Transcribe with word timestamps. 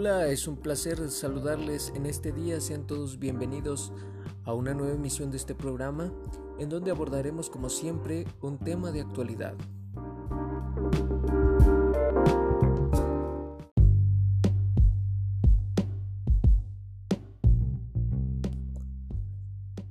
Hola, 0.00 0.28
es 0.28 0.48
un 0.48 0.56
placer 0.56 1.10
saludarles 1.10 1.92
en 1.94 2.06
este 2.06 2.32
día. 2.32 2.58
Sean 2.62 2.86
todos 2.86 3.18
bienvenidos 3.18 3.92
a 4.44 4.54
una 4.54 4.72
nueva 4.72 4.94
emisión 4.94 5.30
de 5.30 5.36
este 5.36 5.54
programa 5.54 6.10
en 6.58 6.70
donde 6.70 6.90
abordaremos 6.90 7.50
como 7.50 7.68
siempre 7.68 8.26
un 8.40 8.56
tema 8.56 8.92
de 8.92 9.02
actualidad. 9.02 9.54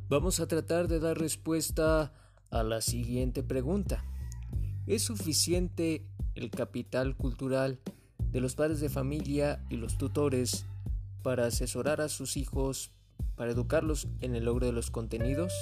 Vamos 0.09 0.39
a 0.39 0.48
tratar 0.48 0.88
de 0.88 0.99
dar 0.99 1.20
respuesta 1.20 2.12
a 2.49 2.63
la 2.63 2.81
siguiente 2.81 3.44
pregunta. 3.44 4.03
¿Es 4.88 5.03
suficiente 5.03 6.07
el 6.34 6.49
capital 6.49 7.16
cultural 7.16 7.80
de 8.31 8.41
los 8.41 8.55
padres 8.55 8.79
de 8.79 8.89
familia 8.89 9.63
y 9.69 9.77
los 9.77 9.97
tutores 9.97 10.65
para 11.23 11.47
asesorar 11.47 12.01
a 12.01 12.09
sus 12.09 12.38
hijos, 12.38 12.91
para 13.35 13.52
educarlos 13.52 14.07
en 14.21 14.35
el 14.35 14.45
logro 14.45 14.65
de 14.65 14.71
los 14.71 14.91
contenidos? 14.91 15.53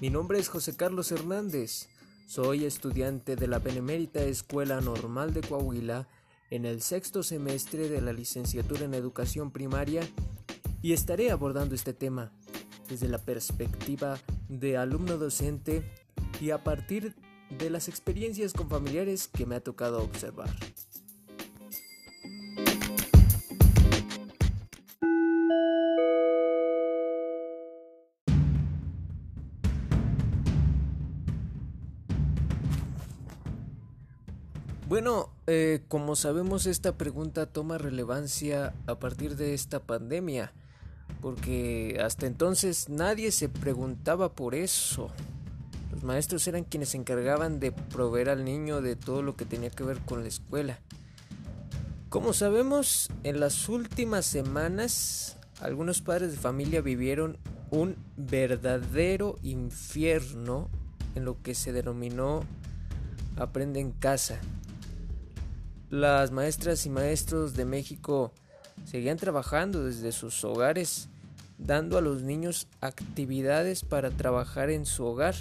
Mi 0.00 0.10
nombre 0.10 0.38
es 0.38 0.48
José 0.48 0.76
Carlos 0.76 1.10
Hernández. 1.10 1.88
Soy 2.26 2.64
estudiante 2.64 3.34
de 3.34 3.48
la 3.48 3.58
Benemérita 3.58 4.22
Escuela 4.22 4.80
Normal 4.80 5.34
de 5.34 5.40
Coahuila 5.40 6.06
en 6.50 6.64
el 6.64 6.80
sexto 6.80 7.22
semestre 7.22 7.88
de 7.88 8.00
la 8.00 8.12
licenciatura 8.12 8.84
en 8.84 8.94
educación 8.94 9.50
primaria 9.50 10.02
y 10.82 10.92
estaré 10.92 11.30
abordando 11.30 11.74
este 11.74 11.92
tema 11.92 12.32
desde 12.88 13.08
la 13.08 13.18
perspectiva 13.18 14.18
de 14.48 14.76
alumno 14.76 15.18
docente 15.18 15.84
y 16.40 16.50
a 16.50 16.64
partir 16.64 17.14
de 17.50 17.70
las 17.70 17.88
experiencias 17.88 18.52
con 18.52 18.68
familiares 18.68 19.28
que 19.28 19.46
me 19.46 19.56
ha 19.56 19.60
tocado 19.60 20.02
observar. 20.02 20.48
Bueno, 34.88 35.28
eh, 35.46 35.82
como 35.88 36.16
sabemos 36.16 36.64
esta 36.64 36.96
pregunta 36.96 37.44
toma 37.44 37.76
relevancia 37.76 38.72
a 38.86 38.98
partir 38.98 39.36
de 39.36 39.52
esta 39.52 39.80
pandemia, 39.80 40.54
porque 41.20 42.00
hasta 42.02 42.24
entonces 42.24 42.88
nadie 42.88 43.30
se 43.30 43.50
preguntaba 43.50 44.32
por 44.32 44.54
eso. 44.54 45.10
Los 45.92 46.04
maestros 46.04 46.48
eran 46.48 46.64
quienes 46.64 46.88
se 46.88 46.96
encargaban 46.96 47.60
de 47.60 47.70
proveer 47.70 48.30
al 48.30 48.46
niño 48.46 48.80
de 48.80 48.96
todo 48.96 49.20
lo 49.20 49.36
que 49.36 49.44
tenía 49.44 49.68
que 49.68 49.84
ver 49.84 49.98
con 49.98 50.22
la 50.22 50.28
escuela. 50.28 50.78
Como 52.08 52.32
sabemos, 52.32 53.10
en 53.24 53.40
las 53.40 53.68
últimas 53.68 54.24
semanas 54.24 55.36
algunos 55.60 56.00
padres 56.00 56.30
de 56.30 56.38
familia 56.38 56.80
vivieron 56.80 57.36
un 57.70 57.94
verdadero 58.16 59.36
infierno 59.42 60.70
en 61.14 61.26
lo 61.26 61.42
que 61.42 61.54
se 61.54 61.74
denominó 61.74 62.42
Aprende 63.36 63.78
en 63.78 63.92
casa 63.92 64.40
las 65.90 66.32
maestras 66.32 66.84
y 66.84 66.90
maestros 66.90 67.54
de 67.54 67.64
México 67.64 68.32
seguían 68.84 69.16
trabajando 69.16 69.84
desde 69.84 70.12
sus 70.12 70.44
hogares, 70.44 71.08
dando 71.58 71.96
a 71.96 72.02
los 72.02 72.22
niños 72.22 72.68
actividades 72.80 73.82
para 73.84 74.10
trabajar 74.10 74.70
en 74.70 74.86
su 74.86 75.04
hogar 75.04 75.34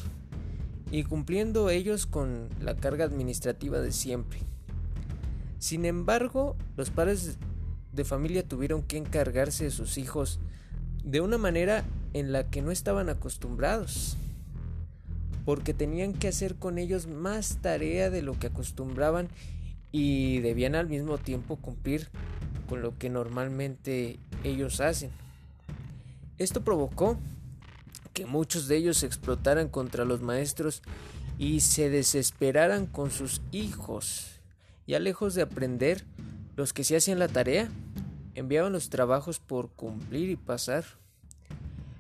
y 0.90 1.04
cumpliendo 1.04 1.70
ellos 1.70 2.06
con 2.06 2.50
la 2.62 2.76
carga 2.76 3.06
administrativa 3.06 3.80
de 3.80 3.92
siempre. 3.92 4.40
Sin 5.60 5.86
embargo, 5.86 6.56
los 6.78 6.92
padres 6.92 7.38
de 7.92 8.06
familia 8.06 8.48
tuvieron 8.48 8.84
que 8.84 8.98
encargarse 8.98 9.66
de 9.66 9.72
sus 9.72 9.98
hijos 9.98 10.40
de 11.04 11.20
una 11.20 11.38
manera 11.38 11.84
en 12.14 12.32
la 12.32 12.50
que 12.50 12.62
no 12.62 12.72
estaban 12.72 13.10
acostumbrados, 13.10 14.16
porque 15.46 15.74
tenían 15.74 16.14
que 16.14 16.28
hacer 16.28 16.56
con 16.56 16.78
ellos 16.78 17.08
más 17.08 17.58
tarea 17.62 18.10
de 18.10 18.22
lo 18.22 18.40
que 18.40 18.48
acostumbraban 18.48 19.30
y 19.98 20.42
debían 20.42 20.76
al 20.76 20.88
mismo 20.88 21.18
tiempo 21.18 21.56
cumplir 21.56 22.10
con 22.70 22.84
lo 22.84 22.96
que 23.00 23.10
normalmente 23.10 24.20
ellos 24.44 24.80
hacen. 24.80 25.10
Esto 26.38 26.64
provocó 26.64 27.18
que 28.14 28.28
muchos 28.28 28.68
de 28.68 28.78
ellos 28.78 29.02
explotaran 29.02 29.70
contra 29.70 30.06
los 30.06 30.22
maestros 30.22 30.84
y 31.40 31.62
se 31.62 31.90
desesperaran 31.90 32.86
con 32.86 33.10
sus 33.10 33.42
hijos. 33.52 34.40
Ya 34.86 35.00
lejos 35.00 35.34
de 35.34 35.42
aprender, 35.42 36.06
los 36.56 36.74
que 36.74 36.84
se 36.84 36.96
hacían 36.96 37.18
la 37.18 37.28
tarea 37.28 37.68
enviaban 38.36 38.74
los 38.74 38.90
trabajos 38.90 39.40
por 39.40 39.70
cumplir 39.72 40.30
y 40.30 40.36
pasar. 40.36 40.86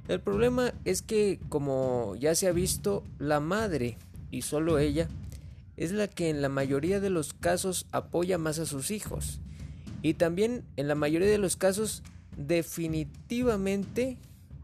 El 0.07 0.22
problema 0.22 0.72
es 0.86 1.02
que, 1.02 1.40
como 1.50 2.16
ya 2.16 2.36
se 2.36 2.47
ha 2.47 2.52
visto, 2.52 3.03
la 3.18 3.40
madre, 3.40 3.97
y 4.30 4.44
solo 4.44 4.78
ella, 4.78 5.07
es 5.78 5.92
la 5.92 6.08
que 6.08 6.30
en 6.30 6.42
la 6.42 6.50
mayoría 6.50 7.00
de 7.00 7.10
los 7.10 7.34
casos 7.34 7.86
apoya 7.92 8.38
más 8.38 8.60
a 8.60 8.66
sus 8.66 8.92
hijos. 8.92 9.40
Y 10.02 10.16
también 10.16 10.66
en 10.76 10.88
la 10.88 10.96
mayoría 10.96 11.30
de 11.30 11.38
los 11.38 11.56
casos 11.56 12.04
definitivamente 12.36 14.18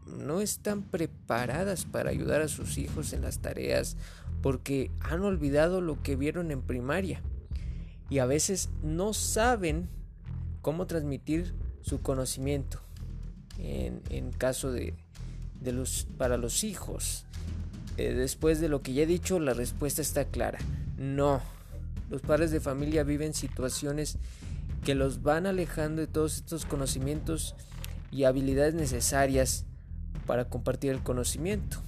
no 0.06 0.40
están 0.40 0.82
preparadas 0.82 1.86
para 1.86 2.10
ayudar 2.10 2.42
a 2.42 2.48
sus 2.48 2.78
hijos 2.78 3.12
en 3.12 3.22
las 3.22 3.38
tareas 3.38 3.96
porque 4.42 4.90
han 5.00 5.22
olvidado 5.22 5.80
lo 5.80 6.02
que 6.02 6.16
vieron 6.16 6.50
en 6.50 6.60
primaria 6.60 7.22
y 8.10 8.18
a 8.18 8.26
veces 8.26 8.68
no 8.82 9.14
saben 9.14 9.88
cómo 10.60 10.86
transmitir 10.86 11.54
su 11.80 12.00
conocimiento 12.02 12.80
en, 13.58 14.32
caso 14.32 14.70
de, 14.72 14.94
los, 15.62 16.06
para 16.18 16.36
los 16.36 16.64
hijos. 16.64 17.24
Eh, 17.96 18.12
después 18.12 18.60
de 18.60 18.68
lo 18.68 18.82
que 18.82 18.92
ya 18.92 19.04
he 19.04 19.06
dicho, 19.06 19.38
la 19.38 19.54
respuesta 19.54 20.02
está 20.02 20.26
clara. 20.26 20.58
No, 21.04 21.42
los 22.08 22.22
padres 22.22 22.50
de 22.50 22.60
familia 22.60 23.04
viven 23.04 23.34
situaciones 23.34 24.16
que 24.86 24.94
los 24.94 25.22
van 25.22 25.44
alejando 25.44 26.00
de 26.00 26.06
todos 26.06 26.36
estos 26.36 26.64
conocimientos 26.64 27.54
y 28.10 28.24
habilidades 28.24 28.72
necesarias 28.72 29.66
para 30.26 30.46
compartir 30.46 30.92
el 30.92 31.02
conocimiento. 31.02 31.82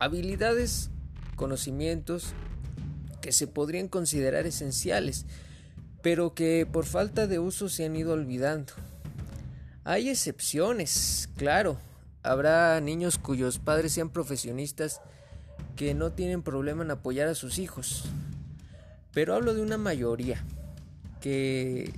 Habilidades, 0.00 0.90
conocimientos 1.36 2.34
que 3.20 3.30
se 3.30 3.46
podrían 3.46 3.86
considerar 3.86 4.44
esenciales, 4.44 5.24
pero 6.02 6.34
que 6.34 6.66
por 6.70 6.86
falta 6.86 7.28
de 7.28 7.38
uso 7.38 7.68
se 7.68 7.84
han 7.84 7.94
ido 7.94 8.12
olvidando. 8.12 8.72
Hay 9.84 10.08
excepciones, 10.08 11.28
claro. 11.36 11.78
Habrá 12.24 12.80
niños 12.80 13.18
cuyos 13.18 13.60
padres 13.60 13.92
sean 13.92 14.10
profesionistas 14.10 15.00
que 15.76 15.94
no 15.94 16.12
tienen 16.12 16.42
problema 16.42 16.84
en 16.84 16.90
apoyar 16.90 17.28
a 17.28 17.34
sus 17.34 17.58
hijos. 17.58 18.04
Pero 19.12 19.34
hablo 19.34 19.54
de 19.54 19.62
una 19.62 19.78
mayoría 19.78 20.44
que 21.20 21.92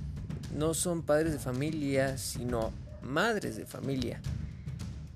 no 0.55 0.73
son 0.73 1.03
padres 1.03 1.33
de 1.33 1.39
familia, 1.39 2.17
sino 2.17 2.71
madres 3.01 3.55
de 3.55 3.65
familia, 3.65 4.21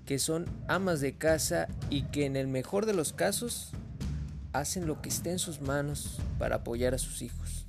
que 0.05 0.19
son 0.19 0.45
amas 0.67 0.99
de 0.99 1.13
casa 1.13 1.67
y 1.89 2.03
que 2.03 2.25
en 2.25 2.35
el 2.35 2.47
mejor 2.47 2.85
de 2.85 2.93
los 2.93 3.13
casos 3.13 3.71
hacen 4.53 4.87
lo 4.87 5.01
que 5.01 5.09
esté 5.09 5.31
en 5.31 5.39
sus 5.39 5.61
manos 5.61 6.19
para 6.37 6.57
apoyar 6.57 6.93
a 6.93 6.97
sus 6.97 7.21
hijos. 7.21 7.65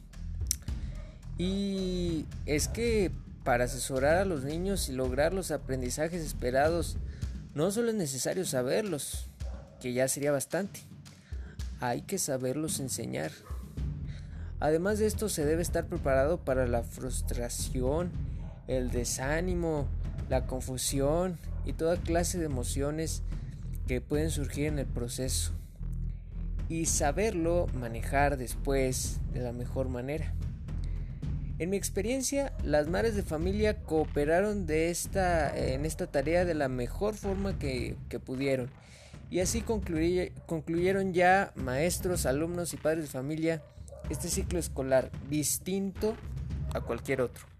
Y 1.38 2.26
es 2.46 2.68
que 2.68 3.10
para 3.44 3.64
asesorar 3.64 4.16
a 4.16 4.24
los 4.24 4.44
niños 4.44 4.88
y 4.88 4.92
lograr 4.92 5.34
los 5.34 5.50
aprendizajes 5.50 6.22
esperados, 6.22 6.96
no 7.54 7.70
solo 7.70 7.90
es 7.90 7.94
necesario 7.94 8.44
saberlos, 8.44 9.28
que 9.82 9.92
ya 9.92 10.06
sería 10.06 10.30
bastante. 10.30 10.80
Hay 11.80 12.02
que 12.02 12.16
saberlos 12.16 12.78
enseñar. 12.78 13.32
Además 14.60 15.00
de 15.00 15.06
esto 15.06 15.28
se 15.28 15.44
debe 15.44 15.60
estar 15.60 15.86
preparado 15.86 16.38
para 16.38 16.68
la 16.68 16.84
frustración, 16.84 18.12
el 18.68 18.92
desánimo, 18.92 19.88
la 20.30 20.46
confusión 20.46 21.36
y 21.66 21.72
toda 21.72 21.96
clase 21.96 22.38
de 22.38 22.44
emociones 22.44 23.22
que 23.88 24.00
pueden 24.00 24.30
surgir 24.30 24.66
en 24.66 24.78
el 24.78 24.86
proceso. 24.86 25.52
Y 26.68 26.86
saberlo 26.86 27.66
manejar 27.74 28.36
después 28.36 29.18
de 29.34 29.40
la 29.40 29.52
mejor 29.52 29.88
manera. 29.88 30.32
En 31.58 31.70
mi 31.70 31.76
experiencia, 31.76 32.52
las 32.62 32.88
madres 32.88 33.16
de 33.16 33.24
familia 33.24 33.82
cooperaron 33.82 34.64
de 34.66 34.90
esta, 34.90 35.56
en 35.56 35.84
esta 35.84 36.06
tarea 36.06 36.44
de 36.44 36.54
la 36.54 36.68
mejor 36.68 37.14
forma 37.14 37.58
que, 37.58 37.96
que 38.08 38.20
pudieron 38.20 38.70
y 39.32 39.40
así 39.40 39.62
concluyeron 39.62 41.14
ya 41.14 41.52
maestros, 41.56 42.26
alumnos 42.26 42.74
y 42.74 42.76
padres 42.76 43.04
de 43.04 43.10
familia 43.10 43.62
este 44.10 44.28
ciclo 44.28 44.58
escolar 44.58 45.10
distinto 45.30 46.14
a 46.74 46.82
cualquier 46.82 47.22
otro. 47.22 47.51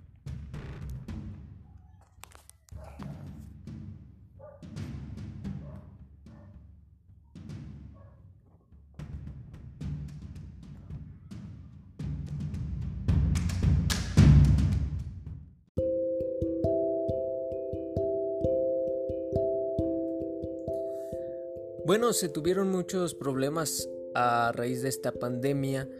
Bueno, 21.93 22.15
se 22.15 22.31
tuvieron 22.31 22.71
muchos 22.71 23.15
problemas 23.15 23.87
a 24.15 24.51
raíz 24.53 24.81
de 24.81 24.89
esta 24.89 25.13
pandemia, 25.13 25.91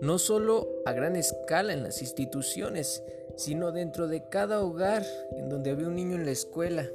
no 0.00 0.18
solo 0.18 0.68
a 0.84 0.92
gran 0.92 1.14
escala 1.14 1.72
en 1.72 1.84
las 1.84 2.02
instituciones, 2.02 3.04
sino 3.36 3.70
dentro 3.70 4.08
de 4.08 4.28
cada 4.28 4.60
hogar 4.64 5.06
en 5.36 5.48
donde 5.48 5.70
había 5.70 5.86
un 5.86 5.94
niño 5.94 6.16
en 6.16 6.24
la 6.24 6.32
escuela. 6.32 6.90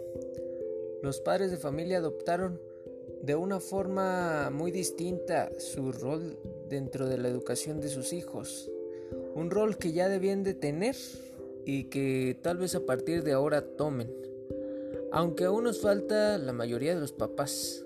Los 1.02 1.22
padres 1.22 1.52
de 1.52 1.58
familia 1.58 2.00
adoptaron 2.00 2.60
de 3.22 3.34
una 3.36 3.62
forma 3.62 4.50
muy 4.50 4.72
distinta 4.72 5.50
su 5.58 5.94
rol 5.94 6.38
dentro 6.68 7.08
de 7.08 7.20
la 7.20 7.30
educación 7.30 7.80
de 7.80 7.88
sus 7.88 8.12
hijos, 8.12 8.70
un 9.36 9.52
rol 9.52 9.78
que 9.78 9.94
ya 9.94 10.10
debían 10.10 10.44
de 10.44 10.54
tener 10.54 10.98
y 11.64 11.86
que 11.86 12.38
tal 12.42 12.58
vez 12.58 12.76
a 12.76 12.86
partir 12.86 13.24
de 13.24 13.32
ahora 13.32 13.62
tomen, 13.62 14.14
aunque 15.14 15.46
aún 15.46 15.64
nos 15.64 15.80
falta 15.80 16.38
la 16.38 16.52
mayoría 16.52 16.94
de 16.94 17.00
los 17.00 17.14
papás. 17.14 17.86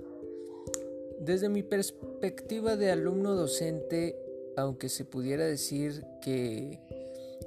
Desde 1.20 1.50
mi 1.50 1.64
perspectiva 1.64 2.76
de 2.76 2.92
alumno 2.92 3.36
docente, 3.36 4.16
aunque 4.56 4.90
se 4.90 5.04
pudiera 5.04 5.46
decir 5.46 6.04
que 6.22 6.80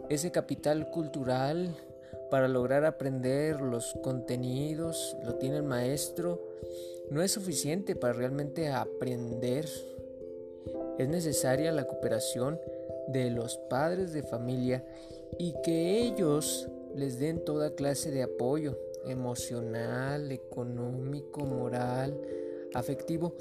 ese 0.09 0.33
capital 0.33 0.91
cultural 0.91 1.77
para 2.31 2.49
lograr 2.49 2.85
aprender 2.85 3.61
los 3.61 3.95
contenidos 4.03 5.17
lo 5.25 5.37
tiene 5.37 5.59
el 5.59 5.63
maestro, 5.63 6.41
no 7.11 7.23
es 7.23 7.33
suficiente 7.33 7.97
para 7.97 8.13
realmente 8.13 8.69
aprender. 8.69 9.69
Es 10.99 11.09
necesaria 11.09 11.73
la 11.73 11.87
cooperación 11.87 12.61
de 13.09 13.31
los 13.31 13.57
padres 13.57 14.13
de 14.13 14.23
familia 14.23 14.85
y 15.39 15.55
que 15.63 16.01
ellos 16.01 16.69
les 16.95 17.19
den 17.19 17.45
toda 17.45 17.75
clase 17.75 18.11
de 18.11 18.23
apoyo 18.23 18.79
emocional, 19.07 20.31
económico, 20.33 21.41
moral, 21.45 22.21
afectivo, 22.75 23.35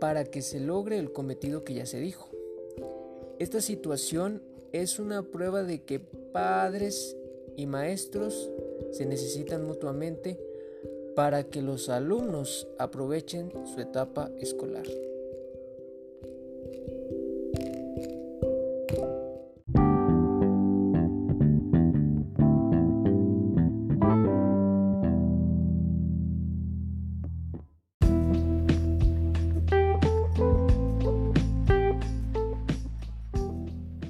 para 0.00 0.24
que 0.24 0.42
se 0.42 0.60
logre 0.60 0.98
el 0.98 1.12
cometido 1.12 1.64
que 1.64 1.74
ya 1.74 1.86
se 1.86 2.00
dijo. 2.00 2.30
Esta 3.38 3.60
situación 3.60 4.42
es 4.72 4.98
una 4.98 5.22
prueba 5.22 5.62
de 5.62 5.82
que 5.82 6.00
padres 6.00 7.16
y 7.56 7.66
maestros 7.66 8.50
se 8.92 9.06
necesitan 9.06 9.66
mutuamente 9.66 10.38
para 11.14 11.44
que 11.44 11.62
los 11.62 11.88
alumnos 11.88 12.68
aprovechen 12.78 13.52
su 13.66 13.80
etapa 13.80 14.30
escolar. 14.38 14.86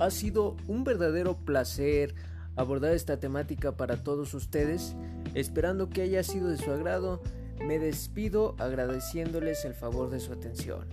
Ha 0.00 0.10
sido 0.10 0.56
un 0.66 0.82
verdadero 0.82 1.36
placer 1.36 2.14
abordar 2.56 2.92
esta 2.94 3.20
temática 3.20 3.76
para 3.76 4.02
todos 4.02 4.32
ustedes, 4.32 4.96
esperando 5.34 5.90
que 5.90 6.00
haya 6.00 6.22
sido 6.22 6.48
de 6.48 6.56
su 6.56 6.70
agrado. 6.70 7.22
Me 7.62 7.78
despido 7.78 8.56
agradeciéndoles 8.58 9.64
el 9.66 9.74
favor 9.74 10.08
de 10.08 10.20
su 10.20 10.32
atención. 10.32 10.86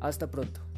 Hasta 0.00 0.32
pronto. 0.32 0.69